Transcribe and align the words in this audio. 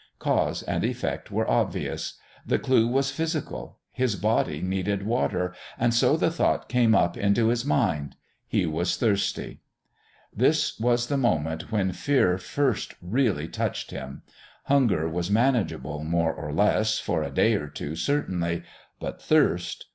Cause 0.17 0.63
and 0.63 0.83
effect 0.83 1.29
were 1.29 1.47
obvious. 1.47 2.15
The 2.43 2.57
clue 2.57 2.87
was 2.87 3.11
physical. 3.11 3.77
His 3.91 4.15
body 4.15 4.59
needed 4.59 5.05
water, 5.05 5.53
and 5.77 5.93
so 5.93 6.17
the 6.17 6.31
thought 6.31 6.67
came 6.67 6.95
up 6.95 7.15
into 7.15 7.49
his 7.49 7.63
mind. 7.65 8.15
He 8.47 8.65
was 8.65 8.97
thirsty. 8.97 9.61
This 10.35 10.79
was 10.79 11.05
the 11.05 11.17
moment 11.17 11.71
when 11.71 11.91
fear 11.91 12.39
first 12.39 12.95
really 12.99 13.47
touched 13.47 13.91
him. 13.91 14.23
Hunger 14.63 15.07
was 15.07 15.29
manageable, 15.29 16.03
more 16.03 16.33
or 16.33 16.51
less 16.51 16.97
for 16.97 17.21
a 17.21 17.29
day 17.29 17.53
or 17.53 17.67
two, 17.67 17.95
certainly. 17.95 18.63
But 18.99 19.21
thirst! 19.21 19.85